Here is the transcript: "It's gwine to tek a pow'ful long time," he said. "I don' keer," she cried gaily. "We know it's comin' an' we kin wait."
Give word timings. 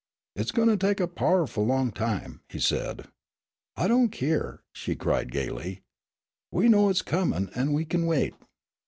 "It's 0.35 0.49
gwine 0.49 0.65
to 0.65 0.77
tek 0.77 0.99
a 0.99 1.07
pow'ful 1.07 1.63
long 1.63 1.91
time," 1.91 2.41
he 2.49 2.57
said. 2.57 3.05
"I 3.75 3.87
don' 3.87 4.09
keer," 4.09 4.63
she 4.73 4.95
cried 4.95 5.31
gaily. 5.31 5.83
"We 6.49 6.69
know 6.69 6.89
it's 6.89 7.03
comin' 7.03 7.51
an' 7.53 7.71
we 7.73 7.85
kin 7.85 8.07
wait." 8.07 8.33